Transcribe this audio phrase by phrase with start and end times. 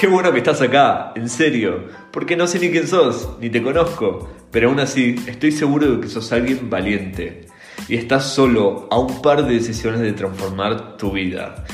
[0.00, 3.62] Qué bueno que estás acá, en serio, porque no sé ni quién sos, ni te
[3.62, 7.44] conozco, pero aún así estoy seguro de que sos alguien valiente
[7.86, 11.66] y estás solo a un par de decisiones de transformar tu vida.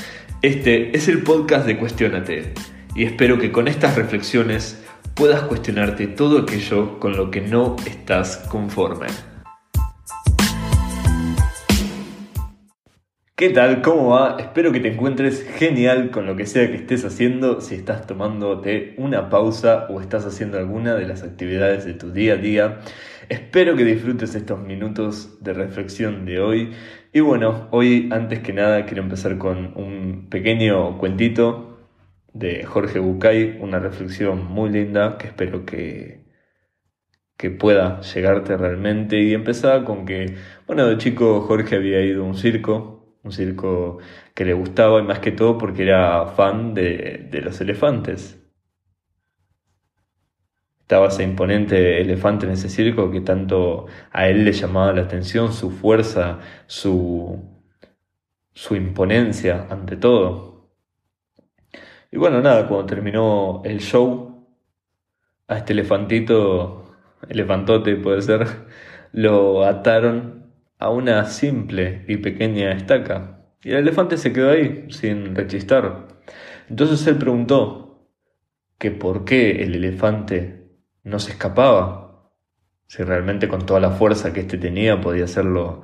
[0.42, 2.52] Este es el podcast de Cuestiónate
[2.96, 4.82] y espero que con estas reflexiones
[5.14, 9.06] puedas cuestionarte todo aquello con lo que no estás conforme.
[13.38, 13.82] ¿Qué tal?
[13.82, 14.36] ¿Cómo va?
[14.38, 18.94] Espero que te encuentres genial con lo que sea que estés haciendo, si estás tomándote
[18.96, 22.80] una pausa o estás haciendo alguna de las actividades de tu día a día.
[23.28, 26.72] Espero que disfrutes estos minutos de reflexión de hoy.
[27.12, 31.78] Y bueno, hoy antes que nada quiero empezar con un pequeño cuentito
[32.32, 36.24] de Jorge Bucay, una reflexión muy linda que espero que,
[37.36, 39.20] que pueda llegarte realmente.
[39.22, 42.95] Y empezaba con que, bueno, de chico Jorge había ido a un circo
[43.26, 43.98] un circo
[44.34, 48.42] que le gustaba y más que todo porque era fan de, los elefantes.
[50.80, 55.52] Estaba ese imponente elefante en ese circo que tanto a él le llamaba la atención,
[55.52, 57.42] su fuerza, su,
[58.54, 60.70] su imponencia ante todo.
[62.12, 64.46] Y bueno, nada, cuando terminó el show,
[65.48, 66.94] a este elefantito,
[67.28, 68.46] elefantote puede ser,
[69.12, 70.45] lo ataron
[70.78, 76.08] a una simple y pequeña estaca, y el elefante se quedó ahí, sin rechistar.
[76.68, 78.08] Entonces él preguntó
[78.78, 80.68] que por qué el elefante
[81.02, 82.32] no se escapaba,
[82.86, 85.82] si realmente con toda la fuerza que éste tenía podía hacerlo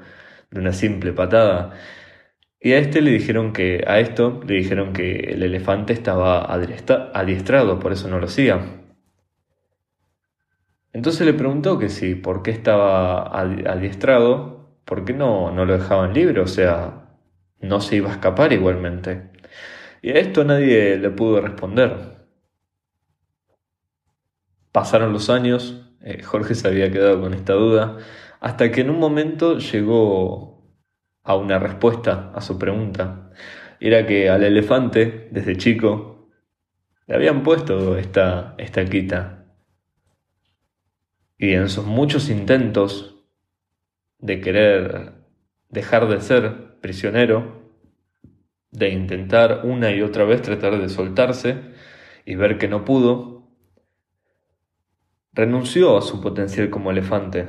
[0.51, 1.73] de una simple patada.
[2.61, 7.81] Y a este le dijeron que, a esto le dijeron que el elefante estaba adiestrado,
[7.81, 8.61] por eso no lo hacía.
[10.93, 16.15] Entonces le preguntó que si, por qué estaba adiestrado, ¿por qué no, no lo dejaban
[16.15, 16.41] libre?
[16.41, 17.03] O sea,
[17.61, 19.31] no se iba a escapar igualmente.
[20.03, 22.27] Y a esto nadie le pudo responder.
[24.73, 27.99] Pasaron los años, eh, Jorge se había quedado con esta duda,
[28.41, 30.53] hasta que en un momento llegó
[31.23, 33.31] a una respuesta a su pregunta.
[33.81, 36.29] Era que al elefante, desde chico,
[37.07, 39.47] le habían puesto esta estaquita.
[41.39, 43.12] Y en sus muchos intentos
[44.23, 45.13] de querer
[45.69, 47.61] dejar de ser prisionero,
[48.71, 51.61] de intentar una y otra vez tratar de soltarse
[52.25, 53.51] y ver que no pudo,
[55.33, 57.49] renunció a su potencial como elefante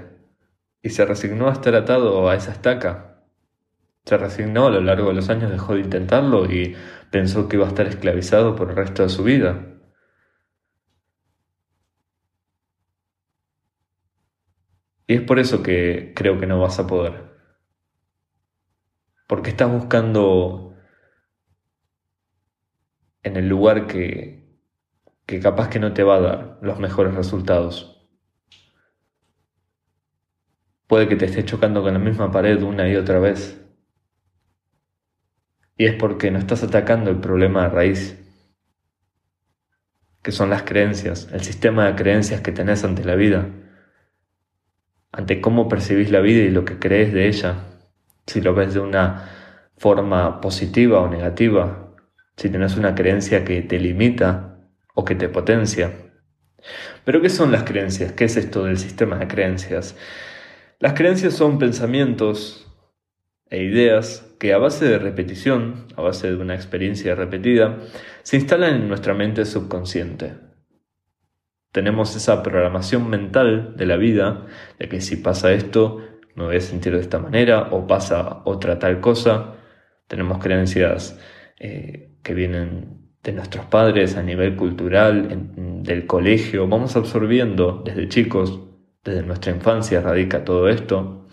[0.81, 3.23] y se resignó a estar atado a esa estaca.
[4.03, 6.75] Se resignó a lo largo de los años, dejó de intentarlo y
[7.11, 9.72] pensó que iba a estar esclavizado por el resto de su vida.
[15.13, 17.37] Y es por eso que creo que no vas a poder.
[19.27, 20.75] Porque estás buscando
[23.21, 24.57] en el lugar que,
[25.27, 28.09] que capaz que no te va a dar los mejores resultados.
[30.87, 33.63] Puede que te estés chocando con la misma pared una y otra vez.
[35.77, 38.19] Y es porque no estás atacando el problema de raíz,
[40.23, 43.59] que son las creencias, el sistema de creencias que tenés ante la vida
[45.13, 47.55] ante cómo percibís la vida y lo que crees de ella,
[48.25, 49.29] si lo ves de una
[49.77, 51.93] forma positiva o negativa,
[52.35, 54.57] si tienes una creencia que te limita
[54.95, 55.91] o que te potencia.
[57.05, 58.13] Pero ¿qué son las creencias?
[58.13, 59.95] ¿Qué es esto del sistema de creencias?
[60.79, 62.67] Las creencias son pensamientos
[63.49, 67.77] e ideas que a base de repetición, a base de una experiencia repetida,
[68.23, 70.42] se instalan en nuestra mente subconsciente
[71.73, 74.45] tenemos esa programación mental de la vida,
[74.77, 76.01] de que si pasa esto,
[76.35, 79.55] me voy a sentir de esta manera, o pasa otra tal cosa.
[80.07, 81.19] Tenemos creencias
[81.59, 85.49] eh, que vienen de nuestros padres a nivel cultural,
[85.83, 86.67] del colegio.
[86.67, 88.59] Vamos absorbiendo desde chicos,
[89.03, 91.27] desde nuestra infancia radica todo esto,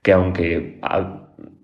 [0.00, 0.80] que aunque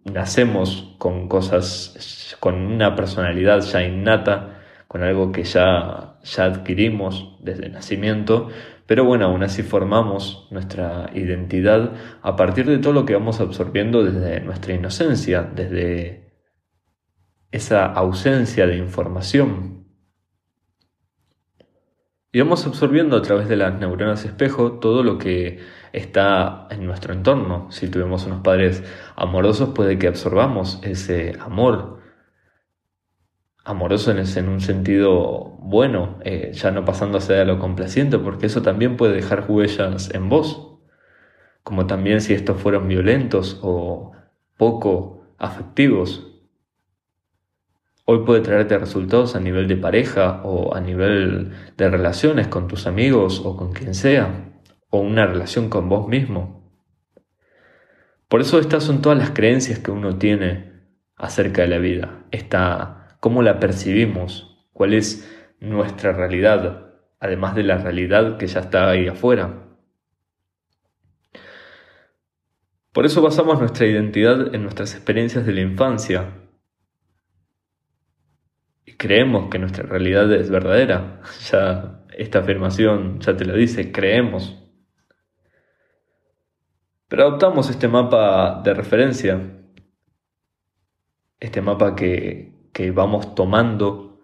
[0.05, 4.58] nacemos con cosas, con una personalidad ya innata,
[4.89, 8.49] con algo que ya, ya adquirimos desde el nacimiento,
[8.87, 11.93] pero bueno, aún así formamos nuestra identidad
[12.23, 16.33] a partir de todo lo que vamos absorbiendo desde nuestra inocencia, desde
[17.51, 19.87] esa ausencia de información.
[22.33, 25.61] Y vamos absorbiendo a través de las neuronas espejo todo lo que
[25.93, 27.71] está en nuestro entorno.
[27.71, 28.83] Si tuvimos unos padres
[29.17, 31.98] amorosos, puede que absorbamos ese amor
[33.69, 38.97] amoroso en, un sentido bueno, eh, ya no pasándose a lo complaciente, porque eso también
[38.97, 40.79] puede dejar huellas en vos,
[41.65, 44.13] como también si estos fueron violentos o
[44.57, 46.27] poco afectivos.
[48.07, 52.87] Hoy puede traerte resultados a nivel de pareja o a nivel de relaciones con tus
[52.87, 54.51] amigos o con quien sea,
[54.89, 56.73] o una relación con vos mismo.
[58.29, 60.73] Por eso estas son todas las creencias que uno tiene
[61.17, 65.29] acerca de la vida, esta, cómo la percibimos, cuál es
[65.61, 69.65] nuestra realidad, además de la realidad que ya está ahí afuera.
[72.93, 76.35] Por eso basamos nuestra identidad en nuestras experiencias de la infancia.
[78.85, 81.21] Y creemos que nuestra realidad es verdadera.
[81.51, 84.57] Ya esta afirmación ya te lo dice, creemos.
[87.07, 89.41] Pero adoptamos este mapa de referencia,
[91.39, 94.21] este mapa que, que vamos tomando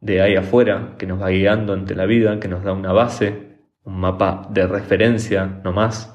[0.00, 3.58] de ahí afuera, que nos va guiando ante la vida, que nos da una base,
[3.82, 6.10] un mapa de referencia no más.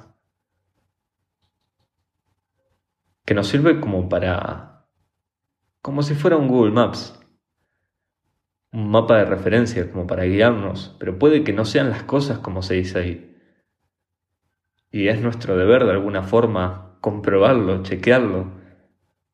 [3.24, 4.88] que nos sirve como para,
[5.84, 7.24] como si fuera un Google Maps,
[8.72, 12.64] un mapa de referencia como para guiarnos, pero puede que no sean las cosas como
[12.64, 13.38] se dice ahí.
[14.90, 18.59] Y es nuestro deber de alguna forma comprobarlo, chequearlo,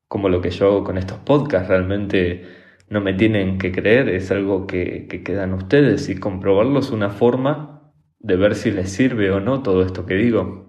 [0.08, 2.46] como lo que yo hago con estos podcasts, realmente
[2.90, 7.10] no me tienen que creer, es algo que, que quedan ustedes y comprobarlo es una
[7.10, 10.66] forma de ver si les sirve o no todo esto que digo.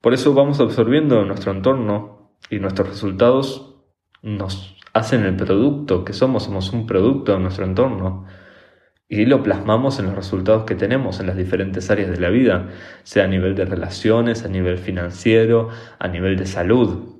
[0.00, 3.76] Por eso vamos absorbiendo nuestro entorno y nuestros resultados
[4.22, 8.26] nos hacen el producto que somos, somos un producto de nuestro entorno
[9.08, 12.70] y lo plasmamos en los resultados que tenemos en las diferentes áreas de la vida,
[13.04, 15.68] sea a nivel de relaciones, a nivel financiero,
[15.98, 17.15] a nivel de salud.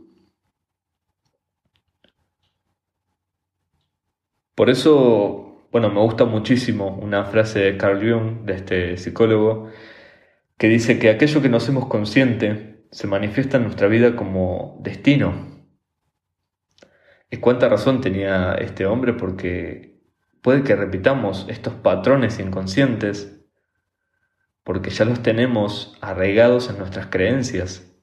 [4.56, 9.68] Por eso, bueno, me gusta muchísimo una frase de Carl Jung, de este psicólogo,
[10.58, 15.64] que dice que aquello que no hacemos consciente se manifiesta en nuestra vida como destino.
[17.30, 19.12] ¿Y cuánta razón tenía este hombre?
[19.12, 20.00] Porque
[20.40, 23.36] puede que repitamos estos patrones inconscientes
[24.66, 27.95] porque ya los tenemos arraigados en nuestras creencias.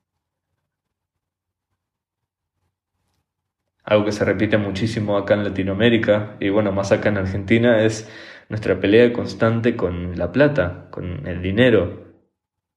[3.84, 8.10] Algo que se repite muchísimo acá en Latinoamérica y bueno, más acá en Argentina es
[8.50, 12.14] nuestra pelea constante con la plata, con el dinero.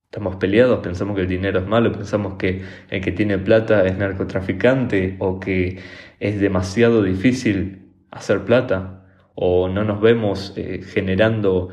[0.04, 3.96] Estamos peleados, pensamos que el dinero es malo, pensamos que el que tiene plata es
[3.96, 5.78] narcotraficante o que
[6.18, 9.04] es demasiado difícil hacer plata
[9.34, 11.68] o no nos vemos eh, generando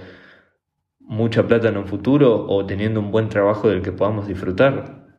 [1.00, 5.18] mucha plata en un futuro o teniendo un buen trabajo del que podamos disfrutar.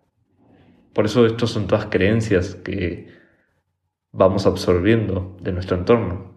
[0.92, 3.23] Por eso estos son todas creencias que
[4.14, 6.32] vamos absorbiendo de nuestro entorno.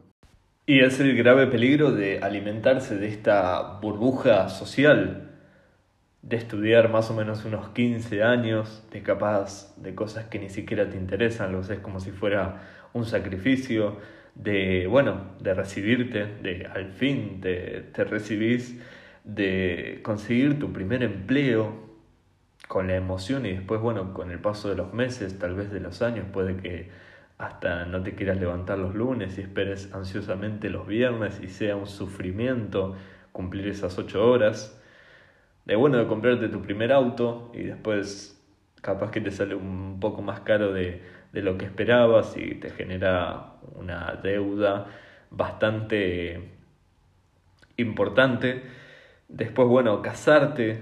[0.66, 5.24] Y es el grave peligro de alimentarse de esta burbuja social
[6.24, 10.90] de estudiar más o menos unos 15 años, de capaz de cosas que ni siquiera
[10.90, 12.64] te interesan, lo ves como si fuera
[12.94, 13.98] un sacrificio,
[14.36, 18.80] de, bueno, de recibirte, de al fin te, te recibís,
[19.24, 21.88] de conseguir tu primer empleo
[22.68, 25.80] con la emoción y después, bueno, con el paso de los meses, tal vez de
[25.80, 26.90] los años, puede que
[27.38, 31.88] hasta no te quieras levantar los lunes y esperes ansiosamente los viernes y sea un
[31.88, 32.96] sufrimiento
[33.32, 34.82] cumplir esas ocho horas
[35.66, 38.42] de bueno de comprarte tu primer auto y después
[38.82, 41.02] capaz que te sale un poco más caro de,
[41.34, 44.88] de lo que esperabas y te genera una deuda
[45.30, 46.58] bastante
[47.78, 48.64] importante.
[49.28, 50.80] Después, bueno, casarte,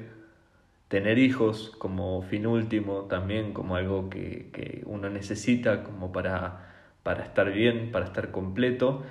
[0.88, 6.74] tener hijos como fin último, también como algo que, que uno necesita como para,
[7.04, 9.04] para estar bien, para estar completo.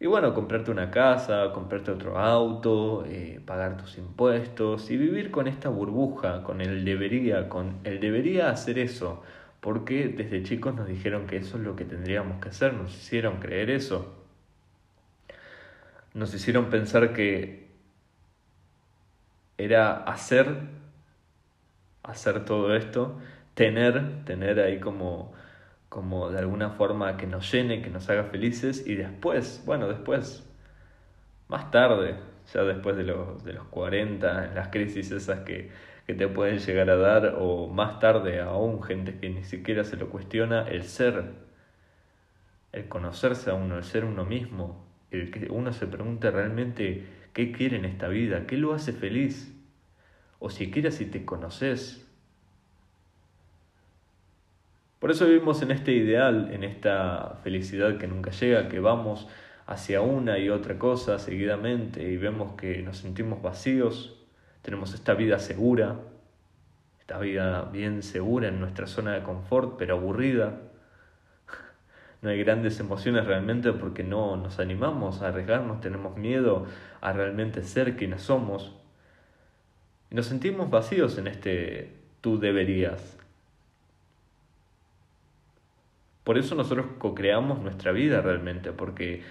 [0.00, 5.46] Y bueno, comprarte una casa, comprarte otro auto, eh, pagar tus impuestos y vivir con
[5.46, 9.22] esta burbuja, con el debería, con el debería hacer eso,
[9.60, 13.40] porque desde chicos nos dijeron que eso es lo que tendríamos que hacer, nos hicieron
[13.40, 14.16] creer eso.
[16.14, 17.68] Nos hicieron pensar que
[19.58, 20.79] era hacer,
[22.02, 23.18] hacer todo esto,
[23.54, 25.32] tener, tener ahí como
[25.90, 30.48] como de alguna forma que nos llene, que nos haga felices y después, bueno, después,
[31.48, 32.14] más tarde,
[32.54, 35.70] ya después de los, de los 40, en las crisis esas que,
[36.06, 39.96] que te pueden llegar a dar, o más tarde aún gente que ni siquiera se
[39.96, 41.24] lo cuestiona, el ser,
[42.72, 47.50] el conocerse a uno, el ser uno mismo, el que uno se pregunte realmente qué
[47.50, 49.52] quiere en esta vida, qué lo hace feliz,
[50.40, 52.04] o siquiera si te conoces,
[55.00, 59.28] por eso vivimos en este ideal, en esta felicidad que nunca llega, que vamos
[59.66, 64.20] hacia una y otra cosa seguidamente y vemos que nos sentimos vacíos,
[64.60, 65.96] tenemos esta vida segura,
[66.98, 70.60] esta vida bien segura en nuestra zona de confort, pero aburrida.
[72.20, 76.66] no hay grandes emociones realmente porque no nos animamos a arriesgarnos, tenemos miedo
[77.00, 78.79] a realmente ser quienes somos.
[80.10, 83.16] Y nos sentimos vacíos en este tú deberías.
[86.24, 89.22] Por eso nosotros co-creamos nuestra vida realmente, porque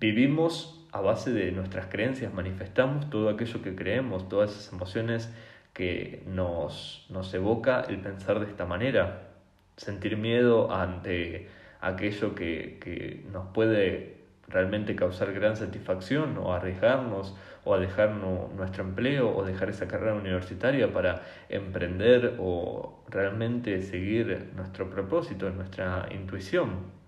[0.00, 5.32] vivimos a base de nuestras creencias, manifestamos todo aquello que creemos, todas esas emociones
[5.74, 9.28] que nos, nos evoca el pensar de esta manera,
[9.76, 11.48] sentir miedo ante
[11.80, 14.16] aquello que, que nos puede
[14.48, 20.14] realmente causar gran satisfacción o arriesgarnos o a dejar nuestro empleo o dejar esa carrera
[20.14, 26.98] universitaria para emprender o realmente seguir nuestro propósito, nuestra intuición.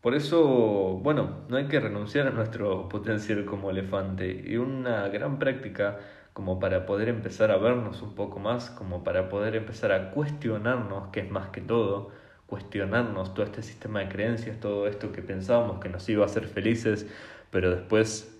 [0.00, 5.38] Por eso, bueno, no hay que renunciar a nuestro potencial como elefante y una gran
[5.38, 5.98] práctica
[6.32, 11.08] como para poder empezar a vernos un poco más, como para poder empezar a cuestionarnos,
[11.08, 12.12] que es más que todo,
[12.48, 16.48] cuestionarnos todo este sistema de creencias, todo esto que pensábamos que nos iba a hacer
[16.48, 17.06] felices,
[17.50, 18.36] pero después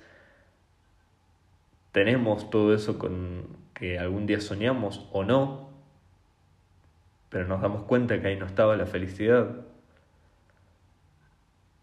[1.92, 5.70] tenemos todo eso con que algún día soñamos o no,
[7.28, 9.66] pero nos damos cuenta que ahí no estaba la felicidad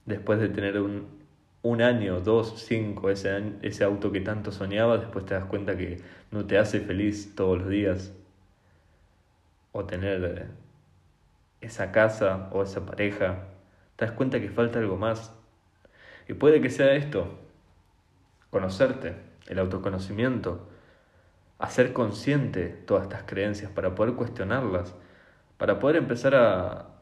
[0.05, 1.07] después de tener un,
[1.61, 6.01] un año, dos, cinco, ese, ese auto que tanto soñabas, después te das cuenta que
[6.31, 8.13] no te hace feliz todos los días.
[9.71, 10.47] O tener
[11.65, 13.43] esa casa o esa pareja,
[13.95, 15.33] te das cuenta que falta algo más.
[16.27, 17.39] Y puede que sea esto,
[18.49, 19.15] conocerte,
[19.47, 20.67] el autoconocimiento,
[21.59, 24.95] hacer consciente todas estas creencias para poder cuestionarlas,
[25.57, 26.95] para poder empezar a,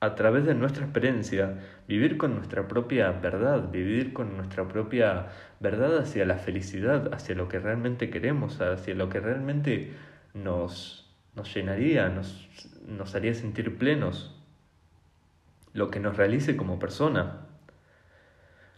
[0.00, 1.58] a través de nuestra experiencia,
[1.88, 7.48] vivir con nuestra propia verdad, vivir con nuestra propia verdad hacia la felicidad, hacia lo
[7.48, 9.92] que realmente queremos, hacia lo que realmente
[10.34, 11.07] nos,
[11.38, 12.48] nos llenaría, nos,
[12.86, 14.38] nos haría sentir plenos,
[15.72, 17.46] lo que nos realice como persona.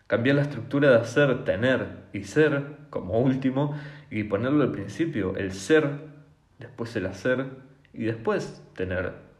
[0.06, 3.76] Cambiar la estructura de hacer, tener y ser como último
[4.10, 5.90] y ponerlo al principio, el ser,
[6.58, 7.46] después el hacer
[7.92, 9.30] y después tener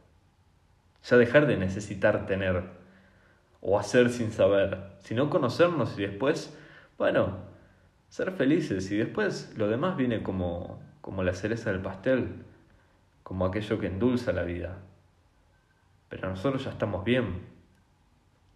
[1.03, 2.63] ya dejar de necesitar tener
[3.61, 6.57] o hacer sin saber, sino conocernos y después,
[6.99, 7.39] bueno,
[8.09, 12.45] ser felices y después lo demás viene como, como la cereza del pastel,
[13.31, 14.79] como aquello que endulza la vida.
[16.09, 17.43] Pero nosotros ya estamos bien,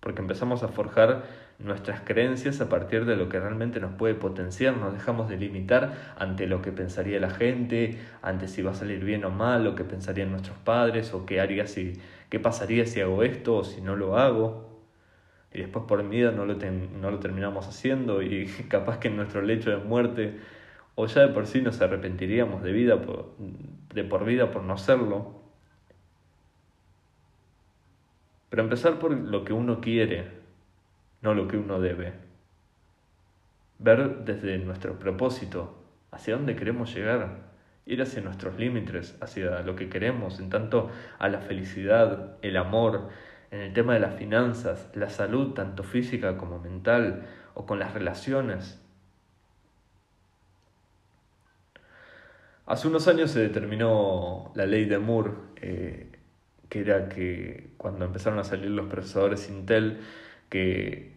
[0.00, 1.26] porque empezamos a forjar
[1.60, 6.16] nuestras creencias a partir de lo que realmente nos puede potenciar, nos dejamos de limitar
[6.18, 9.76] ante lo que pensaría la gente, ante si va a salir bien o mal, lo
[9.76, 11.92] que pensarían nuestros padres, o qué haría si,
[12.28, 14.82] qué pasaría si hago esto o si no lo hago.
[15.52, 16.56] Y después por miedo no lo,
[17.00, 20.40] no lo terminamos haciendo y capaz que en nuestro lecho de muerte
[20.94, 22.98] o ya de por sí nos arrepentiríamos de vida
[23.94, 25.40] de por vida por no hacerlo.
[28.50, 30.28] Pero empezar por lo que uno quiere,
[31.22, 32.12] no lo que uno debe.
[33.78, 35.76] Ver desde nuestro propósito
[36.12, 37.54] hacia dónde queremos llegar,
[37.86, 43.08] ir hacia nuestros límites, hacia lo que queremos, en tanto a la felicidad, el amor,
[43.50, 47.92] en el tema de las finanzas, la salud, tanto física como mental, o con las
[47.92, 48.83] relaciones.
[52.66, 56.08] Hace unos años se determinó la ley de Moore, eh,
[56.70, 60.00] que era que cuando empezaron a salir los procesadores Intel,
[60.48, 61.12] que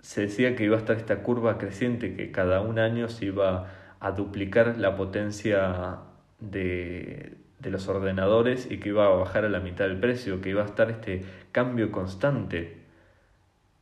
[0.00, 3.72] se decía que iba a estar esta curva creciente, que cada un año se iba
[4.00, 5.98] a duplicar la potencia
[6.40, 10.50] de, de los ordenadores y que iba a bajar a la mitad del precio, que
[10.50, 12.82] iba a estar este cambio constante,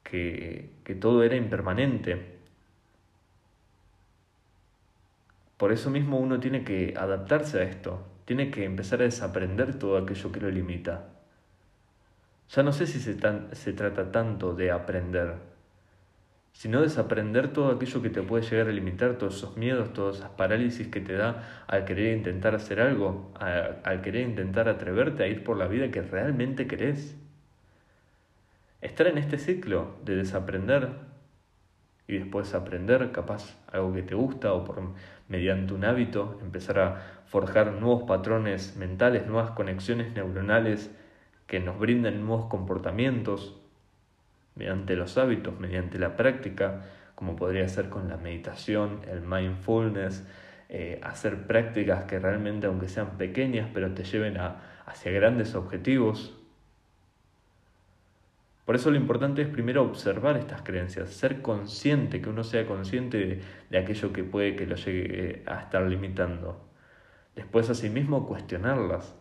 [0.02, 2.31] que, que todo era impermanente.
[5.56, 9.97] Por eso mismo uno tiene que adaptarse a esto, tiene que empezar a desaprender todo
[9.97, 11.09] aquello que lo limita.
[12.49, 13.16] Ya no sé si se,
[13.52, 15.37] se trata tanto de aprender,
[16.52, 20.30] sino desaprender todo aquello que te puede llegar a limitar, todos esos miedos, todas esas
[20.30, 25.44] parálisis que te da al querer intentar hacer algo, al querer intentar atreverte a ir
[25.44, 27.16] por la vida que realmente querés.
[28.82, 31.12] Estar en este ciclo de desaprender
[32.09, 34.82] y después aprender capaz algo que te gusta o por
[35.28, 40.90] mediante un hábito empezar a forjar nuevos patrones mentales, nuevas conexiones neuronales
[41.47, 43.59] que nos brinden nuevos comportamientos
[44.54, 46.82] mediante los hábitos, mediante la práctica,
[47.14, 50.26] como podría ser con la meditación, el mindfulness,
[50.68, 56.41] eh, hacer prácticas que realmente, aunque sean pequeñas, pero te lleven a, hacia grandes objetivos.
[58.64, 63.42] Por eso lo importante es primero observar estas creencias, ser consciente, que uno sea consciente
[63.71, 66.64] de, aquello que puede que lo llegue a estar limitando.
[67.35, 69.16] Después asimismo cuestionarlas,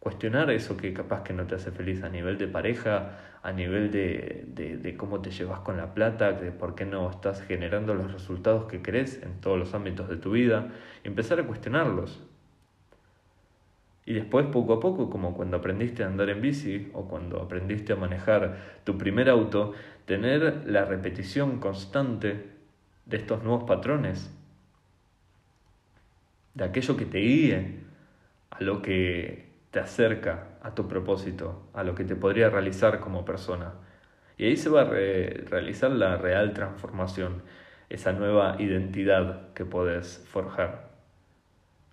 [0.00, 3.90] Cuestionar eso que capaz que no te hace feliz a nivel de pareja, a nivel
[3.90, 8.10] de, de, cómo te llevas con la plata, de por qué no estás generando los
[8.10, 10.68] resultados que querés en todos los ámbitos de tu vida,
[11.04, 12.18] empezar a cuestionarlos.
[14.06, 17.92] Y después, poco a poco, como cuando aprendiste a andar en bici o cuando aprendiste
[17.92, 19.72] a manejar tu primer auto,
[20.06, 22.46] tener la repetición constante
[23.06, 24.34] de estos nuevos patrones,
[26.54, 27.80] de aquello que te guíe
[28.50, 33.24] a lo que te acerca a tu propósito, a lo que te podría realizar como
[33.24, 33.74] persona.
[34.38, 37.42] Y ahí se va a realizar la real transformación,
[37.90, 40.89] esa nueva identidad que puedes forjar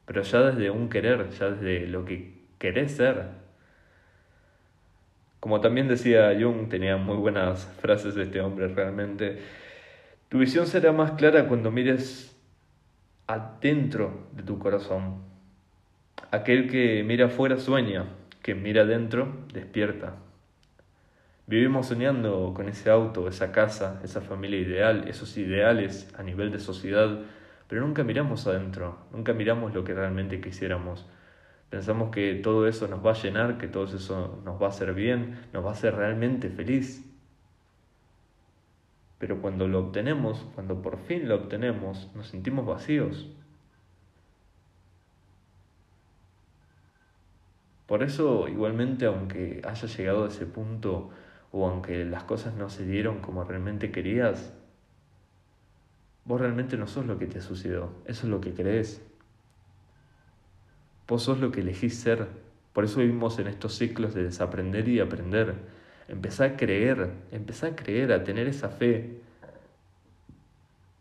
[0.07, 3.25] pero ya desde un querer, ya desde lo que querés ser.
[5.41, 9.39] Como también decía Jung, tenía muy buenas frases de este hombre realmente,
[10.29, 12.35] tu visión será más clara cuando mires
[13.27, 15.23] adentro de tu corazón.
[16.31, 18.05] Aquel que mira afuera sueña,
[18.41, 20.15] que mira adentro despierta.
[21.47, 26.59] Vivimos soñando con ese auto, esa casa, esa familia ideal, esos ideales a nivel de
[26.59, 27.19] sociedad
[27.67, 31.05] pero nunca miramos adentro, nunca miramos lo que realmente quisiéramos.
[31.69, 34.93] Pensamos que todo eso nos va a llenar, que todo eso nos va a hacer
[34.93, 37.03] bien, nos va a hacer realmente feliz.
[39.17, 43.27] Pero cuando lo obtenemos, cuando por fin lo obtenemos, nos sentimos vacíos.
[47.87, 51.09] Por eso, igualmente, aunque haya llegado a ese punto
[51.51, 54.53] o aunque las cosas no se dieron como realmente querías,
[56.27, 59.01] Vos realmente no sos lo que te sucedió, eso es lo que crees.
[61.07, 62.27] Vos sos lo que elegís ser.
[62.73, 65.55] Por eso vivimos en estos ciclos de desaprender y aprender.
[66.09, 69.21] Empezá a creer, empezá a creer, a tener esa fe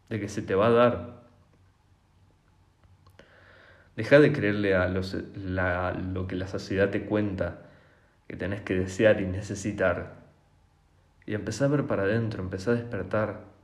[0.09, 1.23] de que se te va a dar.
[3.97, 7.62] Deja de creerle a lo que la sociedad te cuenta,
[8.28, 10.14] que tenés que desear y necesitar.
[11.26, 13.56] Y empezá a ver para adentro, empezá a despertar.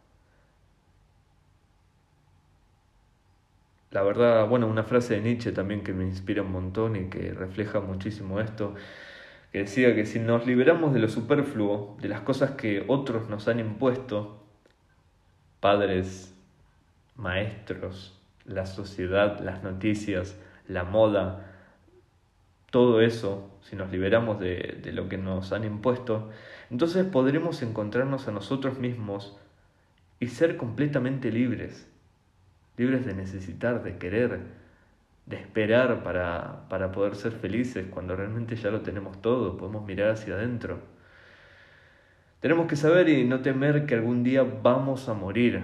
[3.92, 7.34] La verdad, bueno, una frase de Nietzsche también que me inspira un montón y que
[7.34, 8.74] refleja muchísimo esto,
[9.52, 13.48] que decía que si nos liberamos de lo superfluo, de las cosas que otros nos
[13.48, 14.42] han impuesto,
[15.60, 16.34] padres,
[17.16, 21.52] maestros, la sociedad, las noticias, la moda,
[22.70, 26.30] todo eso, si nos liberamos de, de lo que nos han impuesto,
[26.70, 29.36] entonces podremos encontrarnos a nosotros mismos
[30.18, 31.91] y ser completamente libres
[32.76, 34.40] libres de necesitar, de querer,
[35.26, 40.10] de esperar para, para poder ser felices cuando realmente ya lo tenemos todo, podemos mirar
[40.10, 40.80] hacia adentro.
[42.40, 45.60] Tenemos que saber y no temer que algún día vamos a morir.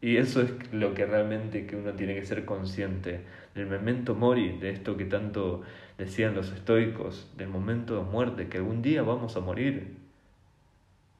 [0.00, 3.20] Y eso es lo que realmente que uno tiene que ser consciente,
[3.54, 5.62] del memento mori, de esto que tanto
[5.96, 10.07] decían los estoicos, del momento de muerte, que algún día vamos a morir.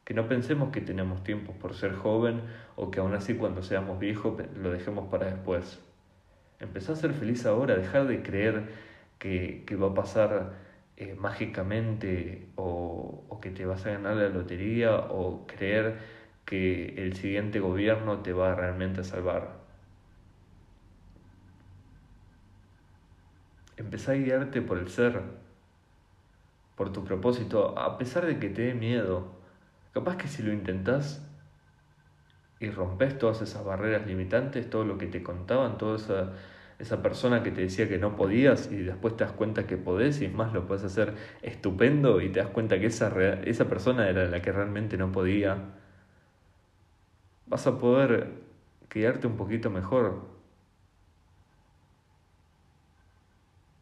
[0.08, 2.40] Que no pensemos que tenemos tiempo por ser joven
[2.76, 5.80] o que aún así cuando seamos viejos lo dejemos para después.
[6.60, 8.70] Empezá a ser feliz ahora, dejar de creer
[9.18, 10.54] que, va a pasar
[10.96, 15.98] eh, mágicamente o, o que te vas a ganar la lotería o creer
[16.46, 19.58] que el siguiente gobierno te va realmente a salvar.
[23.76, 25.20] Empezá a guiarte por el ser,
[26.76, 29.36] por tu propósito, a pesar de que te dé miedo,
[29.92, 31.24] Capaz que si lo intentás
[32.60, 36.32] y rompes todas esas barreras limitantes, todo lo que te contaban, toda esa,
[36.78, 40.20] esa persona que te decía que no podías y después te das cuenta que podés
[40.22, 43.08] y más lo puedes hacer estupendo y te das cuenta que esa,
[43.42, 45.56] esa persona era la que realmente no podía,
[47.46, 48.32] vas a poder
[48.88, 50.37] quedarte un poquito mejor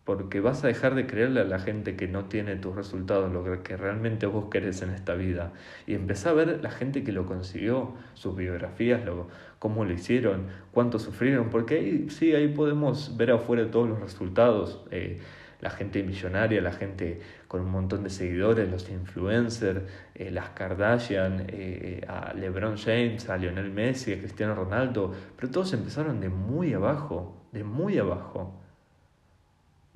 [0.07, 3.63] porque vas a dejar de creerle a la gente que no tiene tus resultados, lo
[3.65, 5.53] que realmente vos querés en esta vida.
[5.85, 9.27] Y empezá a ver la gente que lo consiguió, sus biografías, lo,
[9.59, 14.87] cómo lo hicieron, cuánto sufrieron, porque ahí sí, ahí podemos ver afuera todos los resultados.
[14.93, 15.19] Eh,
[15.61, 19.83] la gente millonaria, la gente con un montón de seguidores, los influencers,
[20.15, 25.73] eh, las Kardashian, eh, a LeBron James, a Lionel Messi, a Cristiano Ronaldo, pero todos
[25.73, 28.63] empezaron de muy abajo, de muy abajo.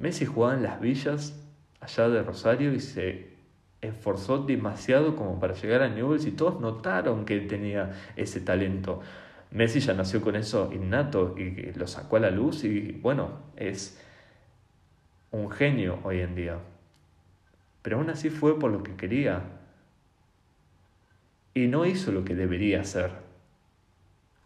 [0.00, 1.38] Messi jugaba en las villas
[1.80, 3.28] allá de Rosario y se
[3.82, 9.02] esforzó demasiado como para llegar a Newell's y todos notaron que tenía ese talento.
[9.50, 14.00] Messi ya nació con eso innato y lo sacó a la luz y bueno, es
[15.32, 16.56] un genio hoy en día.
[17.82, 19.42] Pero aún así fue por lo que quería
[21.52, 23.10] y no hizo lo que debería hacer.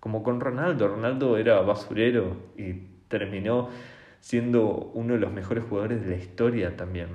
[0.01, 2.73] Como con Ronaldo, Ronaldo era basurero y
[3.09, 3.71] terminó
[4.25, 7.09] siendo uno de los mejores jugadores de la historia también.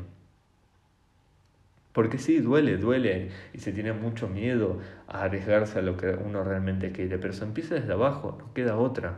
[1.92, 6.44] Porque sí, duele, duele y se tiene mucho miedo a arriesgarse a lo que uno
[6.44, 9.18] realmente quiere, pero se empieza desde abajo, no queda otra.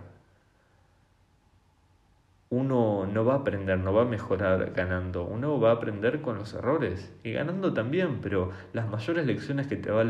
[2.50, 6.38] Uno no va a aprender, no va a mejorar ganando, uno va a aprender con
[6.38, 10.06] los errores y ganando también, pero las mayores lecciones que te va,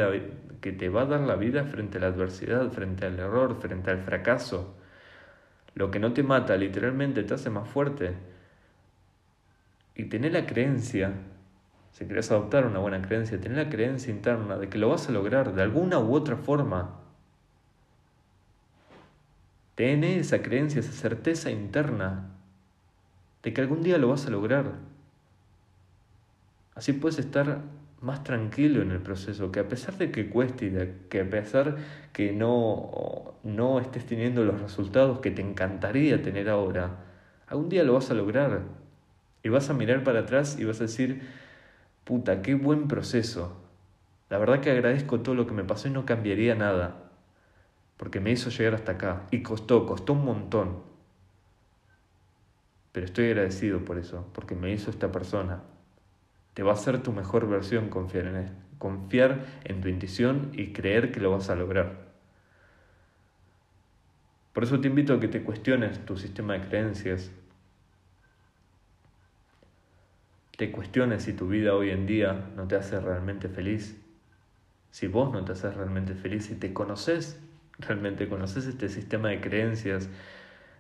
[0.62, 3.90] que te va a dar la vida frente a la adversidad, frente al error, frente
[3.90, 4.76] al fracaso,
[5.76, 8.14] lo que no te mata literalmente te hace más fuerte.
[9.96, 11.14] Y tener la creencia
[11.92, 15.12] si quieres adoptar una buena creencia, tener la creencia interna de que lo vas a
[15.12, 17.00] lograr de alguna u otra forma.
[19.76, 22.30] Tener esa creencia, esa certeza interna
[23.44, 24.72] de que algún día lo vas a lograr.
[26.76, 27.62] Así puedes estar
[28.02, 31.78] más tranquilo en el proceso, que a pesar de que cueste y que a pesar
[32.12, 37.06] que no, no estés teniendo los resultados que te encantaría tener ahora,
[37.48, 38.64] algún día lo vas a lograr.
[39.44, 41.22] Y vas a mirar para atrás y vas a decir,
[42.04, 43.58] puta, qué buen proceso.
[44.30, 47.12] La verdad que agradezco todo lo que me pasó y no cambiaría nada,
[47.98, 49.28] porque me hizo llegar hasta acá.
[49.32, 50.84] Y costó, costó un montón.
[52.92, 55.62] Pero estoy agradecido por eso, porque me hizo esta persona.
[56.54, 61.12] Te va a hacer tu mejor versión confiar en confiar en tu intuición y creer
[61.12, 62.12] que lo vas a lograr.
[64.54, 67.32] Por eso te invito a que te cuestiones tu sistema de creencias,
[70.58, 74.02] te cuestiones si tu vida hoy en día no te hace realmente feliz,
[74.90, 77.40] si vos no te haces realmente feliz, si te conoces,
[77.78, 80.10] realmente conoces este sistema de creencias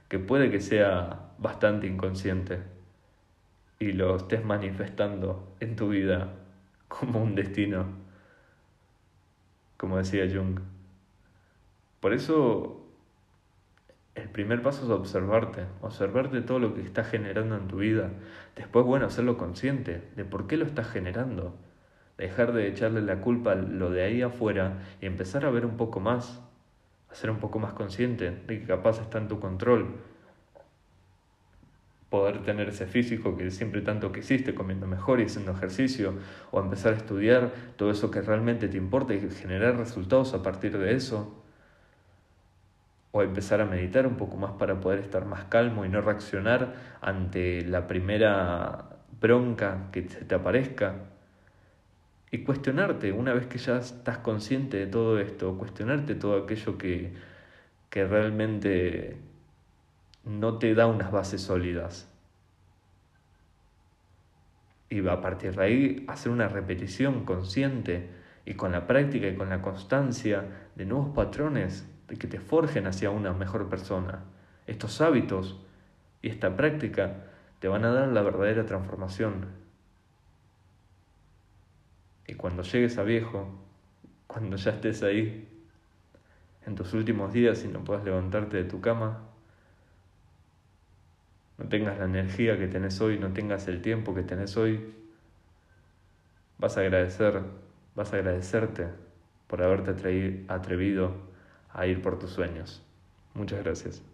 [0.09, 2.80] que puede que sea bastante inconsciente
[3.81, 6.33] y lo estés manifestando en tu vida
[6.87, 7.87] como un destino,
[9.75, 10.59] como decía Jung.
[11.99, 12.85] Por eso
[14.13, 18.11] el primer paso es observarte, observarte todo lo que estás generando en tu vida.
[18.55, 21.55] Después, bueno, hacerlo consciente de por qué lo estás generando.
[22.19, 25.77] Dejar de echarle la culpa a lo de ahí afuera y empezar a ver un
[25.77, 26.39] poco más,
[27.09, 29.95] a ser un poco más consciente de que capaz está en tu control.
[32.11, 36.13] Poder tener ese físico que siempre tanto quisiste, comiendo mejor y haciendo ejercicio,
[36.51, 40.77] o empezar a estudiar todo eso que realmente te importa y generar resultados a partir
[40.77, 41.41] de eso
[43.11, 46.75] o empezar a meditar un poco más para poder estar más calmo y no reaccionar
[47.01, 50.95] ante la primera bronca que se te aparezca.
[52.31, 57.13] Y cuestionarte, una vez que ya estás consciente de todo esto, cuestionarte todo aquello que,
[57.89, 59.17] que realmente
[60.23, 62.07] no te da unas bases sólidas.
[64.89, 68.09] Y a partir de ahí hacer una repetición consciente
[68.45, 73.09] y con la práctica y con la constancia de nuevos patrones que te forjen hacia
[73.09, 74.23] una mejor persona.
[74.67, 75.59] Estos hábitos
[76.21, 77.25] y esta práctica
[77.59, 79.45] te van a dar la verdadera transformación.
[82.27, 83.49] Y cuando llegues a viejo,
[84.27, 85.47] cuando ya estés ahí,
[86.65, 89.30] en tus últimos días y no puedas levantarte de tu cama,
[91.61, 94.93] no tengas la energía que tenés hoy, no tengas el tiempo que tenés hoy,
[96.57, 97.41] vas a agradecer,
[97.95, 98.87] vas a agradecerte
[99.47, 101.13] por haberte atrevido
[101.71, 102.81] a ir por tus sueños.
[103.35, 104.10] Muchas gracias.